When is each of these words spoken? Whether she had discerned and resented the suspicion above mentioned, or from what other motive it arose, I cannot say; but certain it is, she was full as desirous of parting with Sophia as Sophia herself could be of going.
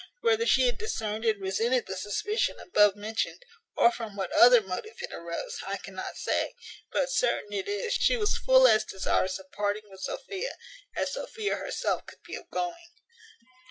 Whether 0.21 0.47
she 0.47 0.63
had 0.65 0.79
discerned 0.79 1.25
and 1.25 1.39
resented 1.39 1.85
the 1.85 1.95
suspicion 1.95 2.59
above 2.59 2.95
mentioned, 2.95 3.43
or 3.77 3.91
from 3.91 4.15
what 4.15 4.31
other 4.31 4.59
motive 4.59 4.97
it 4.99 5.13
arose, 5.13 5.59
I 5.67 5.77
cannot 5.77 6.17
say; 6.17 6.55
but 6.91 7.11
certain 7.11 7.53
it 7.53 7.67
is, 7.67 7.93
she 7.93 8.17
was 8.17 8.35
full 8.35 8.67
as 8.67 8.83
desirous 8.83 9.37
of 9.37 9.51
parting 9.51 9.83
with 9.91 9.99
Sophia 10.01 10.55
as 10.95 11.13
Sophia 11.13 11.55
herself 11.57 12.07
could 12.07 12.23
be 12.23 12.33
of 12.35 12.49
going. 12.49 12.87